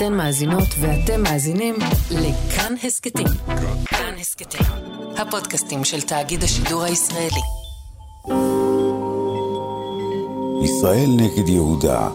[0.00, 1.74] אתן מאזינות ואתם מאזינים
[2.10, 3.26] לכאן הסכתים.
[3.86, 4.66] כאן הסכתים,
[5.16, 7.40] הפודקאסטים של תאגיד השידור הישראלי.
[10.64, 12.08] ישראל נגד יהודה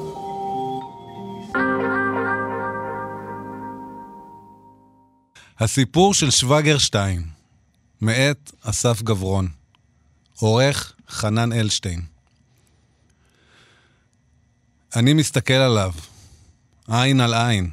[5.60, 7.24] הסיפור של שווגרשטיין,
[8.02, 9.48] מאת אסף גברון,
[10.40, 12.02] עורך חנן אלשטיין.
[14.96, 15.92] אני מסתכל עליו,
[16.88, 17.72] עין על עין.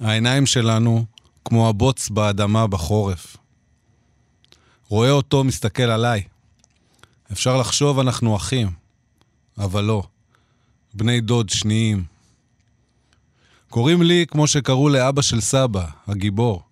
[0.00, 1.04] העיניים שלנו
[1.44, 3.36] כמו הבוץ באדמה בחורף.
[4.88, 6.22] רואה אותו מסתכל עליי.
[7.32, 8.70] אפשר לחשוב אנחנו אחים,
[9.58, 10.02] אבל לא.
[10.94, 12.04] בני דוד שניים.
[13.68, 16.62] קוראים לי כמו שקראו לאבא של סבא, הגיבור.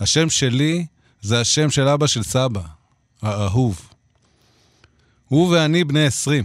[0.00, 0.86] השם שלי
[1.20, 2.62] זה השם של אבא של סבא,
[3.22, 3.88] האהוב.
[5.28, 6.44] הוא ואני בני עשרים.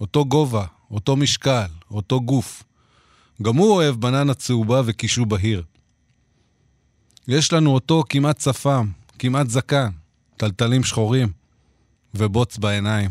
[0.00, 2.62] אותו גובה, אותו משקל, אותו גוף.
[3.42, 5.62] גם הוא אוהב בננה צהובה וקישו בהיר.
[7.28, 9.90] יש לנו אותו כמעט שפם, כמעט זקן,
[10.36, 11.32] טלטלים שחורים
[12.14, 13.10] ובוץ בעיניים.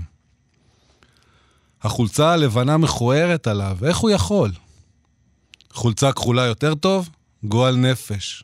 [1.82, 4.52] החולצה הלבנה מכוערת עליו, איך הוא יכול?
[5.72, 7.10] חולצה כחולה יותר טוב?
[7.44, 8.44] גועל נפש.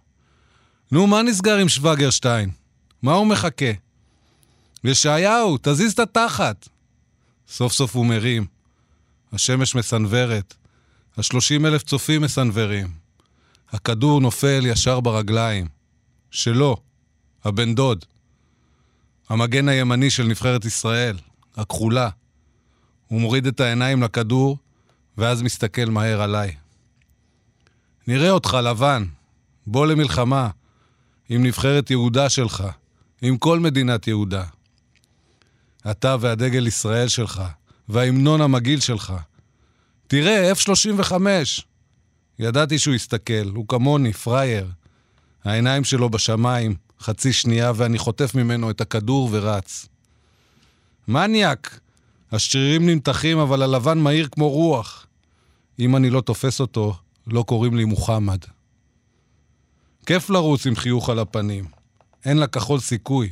[0.91, 2.49] נו, מה נסגר עם שווגרשטיין?
[3.01, 3.71] מה הוא מחכה?
[4.83, 6.69] ישעיהו, תזיז את התחת.
[7.47, 8.45] סוף סוף הוא מרים.
[9.33, 10.53] השמש מסנוורת.
[11.17, 12.87] השלושים אלף צופים מסנוורים.
[13.71, 15.67] הכדור נופל ישר ברגליים.
[16.31, 16.77] שלו,
[17.43, 18.05] הבן דוד.
[19.29, 21.17] המגן הימני של נבחרת ישראל,
[21.55, 22.09] הכחולה.
[23.07, 24.57] הוא מוריד את העיניים לכדור,
[25.17, 26.55] ואז מסתכל מהר עליי.
[28.07, 29.05] נראה אותך לבן,
[29.67, 30.49] בוא למלחמה,
[31.29, 32.63] עם נבחרת יהודה שלך,
[33.21, 34.43] עם כל מדינת יהודה.
[35.91, 37.43] אתה והדגל ישראל שלך,
[37.89, 39.13] וההמנון המגעיל שלך.
[40.13, 41.13] תראה, F-35.
[42.39, 44.71] ידעתי שהוא יסתכל, הוא כמוני, פראייר.
[45.43, 49.87] העיניים שלו בשמיים, חצי שנייה, ואני חוטף ממנו את הכדור ורץ.
[51.07, 51.79] מניאק!
[52.31, 55.05] השרירים נמתחים, אבל הלבן מהיר כמו רוח.
[55.79, 56.95] אם אני לא תופס אותו,
[57.27, 58.39] לא קוראים לי מוחמד.
[60.05, 61.65] כיף לרוץ עם חיוך על הפנים.
[62.25, 63.29] אין לכחול סיכוי.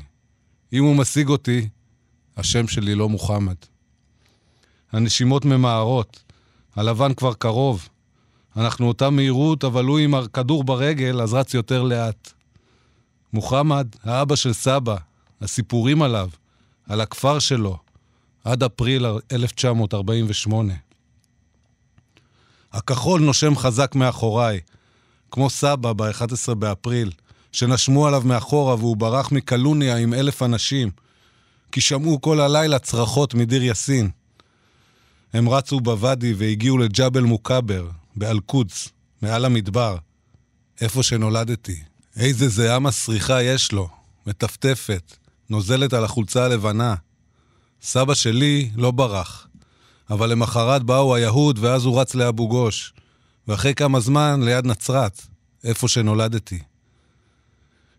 [0.74, 1.70] אם הוא משיג אותי,
[2.38, 3.58] השם שלי לא מוחמד.
[4.92, 6.31] הנשימות ממהרות.
[6.76, 7.90] הלבן כבר קרוב.
[8.58, 12.34] אנחנו אותה מהירות, אבל הוא עם הכדור ברגל, אז רץ יותר לאט.
[13.34, 14.96] מוחמד, האבא של סבא,
[15.42, 16.30] הסיפורים עליו,
[16.90, 17.78] על הכפר שלו,
[18.44, 20.74] עד אפריל 1948.
[22.74, 24.60] הכחול נושם חזק מאחוריי,
[25.32, 27.12] כמו סבא ב-11 באפריל,
[27.52, 30.92] שנשמו עליו מאחורה והוא ברח מקלוניה עם אלף אנשים,
[31.72, 34.10] כי שמעו כל הלילה צרחות מדיר יאסין.
[35.34, 38.90] הם רצו בוואדי והגיעו לג'בל מוכבר, באל-קודס,
[39.22, 39.98] מעל המדבר,
[40.82, 41.84] איפה שנולדתי.
[42.16, 43.90] איזה זיעה מסריחה יש לו,
[44.28, 45.18] מטפטפת,
[45.50, 46.96] נוזלת על החולצה הלבנה.
[47.82, 49.48] סבא שלי לא ברח,
[50.10, 52.94] אבל למחרת באו היהוד ואז הוא רץ לאבו גוש,
[53.48, 55.22] ואחרי כמה זמן ליד נצרת,
[55.64, 56.60] איפה שנולדתי.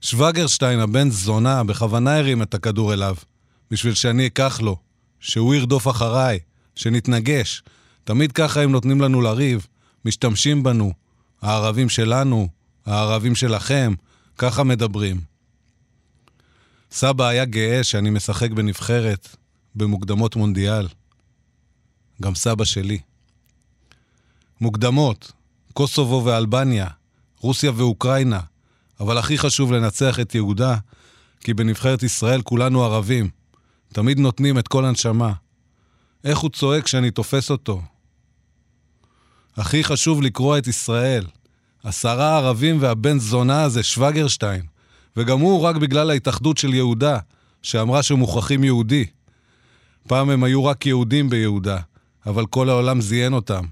[0.00, 3.16] שווגרשטיין, הבן זונה, בכוונה הרים את הכדור אליו,
[3.70, 4.76] בשביל שאני אקח לו,
[5.20, 6.38] שהוא ירדוף אחריי,
[6.76, 7.62] שנתנגש.
[8.04, 9.66] תמיד ככה הם נותנים לנו לריב,
[10.04, 10.92] משתמשים בנו.
[11.42, 12.48] הערבים שלנו,
[12.86, 13.94] הערבים שלכם,
[14.38, 15.20] ככה מדברים.
[16.90, 19.36] סבא היה גאה שאני משחק בנבחרת,
[19.74, 20.88] במוקדמות מונדיאל.
[22.22, 22.98] גם סבא שלי.
[24.60, 25.32] מוקדמות,
[25.72, 26.86] קוסובו ואלבניה,
[27.38, 28.40] רוסיה ואוקראינה,
[29.00, 30.76] אבל הכי חשוב לנצח את יהודה,
[31.40, 33.30] כי בנבחרת ישראל כולנו ערבים.
[33.92, 35.32] תמיד נותנים את כל הנשמה.
[36.24, 37.82] איך הוא צועק כשאני תופס אותו.
[39.56, 41.26] הכי חשוב לקרוע את ישראל.
[41.84, 44.62] עשרה ערבים והבן זונה הזה, שווגרשטיין.
[45.16, 47.18] וגם הוא רק בגלל ההתאחדות של יהודה,
[47.62, 49.06] שאמרה שמוכרחים יהודי.
[50.08, 51.78] פעם הם היו רק יהודים ביהודה,
[52.26, 53.64] אבל כל העולם זיין אותם.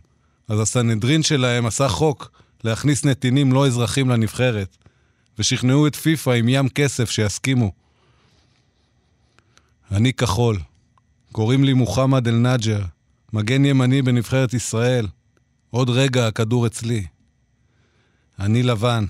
[0.49, 2.31] אז הסנהדרין שלהם עשה חוק
[2.65, 4.77] להכניס נתינים לא אזרחים לנבחרת,
[5.39, 7.73] ושכנעו את פיפ"א עם ים כסף שיסכימו.
[9.93, 10.59] אני כחול.
[11.33, 12.83] קוראים לי מוחמד אל-נג'ר,
[13.33, 15.07] מגן ימני בנבחרת ישראל.
[15.71, 17.07] עוד רגע הכדור אצלי.
[18.39, 19.05] אני לבן.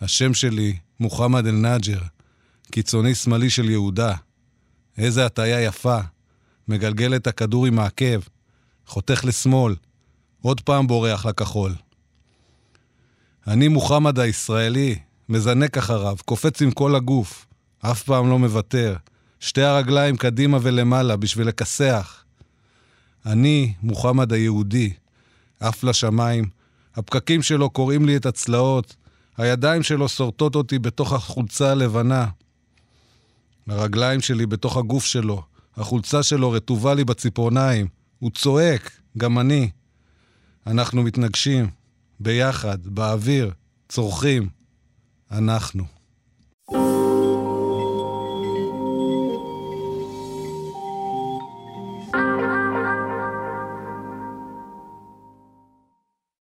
[0.00, 2.00] השם שלי מוחמד אל-נג'ר,
[2.70, 4.14] קיצוני שמאלי של יהודה.
[4.98, 5.98] איזה הטיה יפה.
[6.68, 8.20] מגלגל את הכדור עם העקב,
[8.86, 9.74] חותך לשמאל,
[10.42, 11.74] עוד פעם בורח לכחול.
[13.46, 14.98] אני מוחמד הישראלי,
[15.28, 17.46] מזנק אחריו, קופץ עם כל הגוף,
[17.80, 18.96] אף פעם לא מוותר.
[19.40, 22.24] שתי הרגליים קדימה ולמעלה בשביל לכסח.
[23.26, 24.92] אני מוחמד היהודי,
[25.60, 26.44] עף לשמיים,
[26.94, 28.96] הפקקים שלו קורעים לי את הצלעות,
[29.36, 32.26] הידיים שלו שורטות אותי בתוך החולצה הלבנה.
[33.68, 35.42] הרגליים שלי בתוך הגוף שלו,
[35.76, 37.88] החולצה שלו רטובה לי בציפורניים.
[38.18, 39.70] הוא צועק, גם אני.
[40.66, 41.70] אנחנו מתנגשים,
[42.20, 43.50] ביחד, באוויר,
[43.88, 44.48] צורכים.
[45.30, 45.99] אנחנו.